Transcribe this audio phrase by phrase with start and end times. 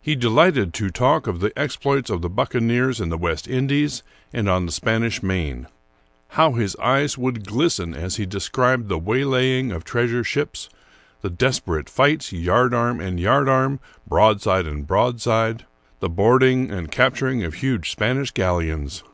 [0.00, 4.02] He delighted to talk of the exploits of the buccaneers in the West Indies
[4.32, 5.66] and on the Spanish Main.^
[6.28, 10.70] How his eyes would glisten as he described the way laying of treasure ships;
[11.20, 15.62] the desperate fights, yardarm and yardarm,^ broadside and broadside;^
[16.00, 19.04] the boarding and cap turing huge Spanish galleons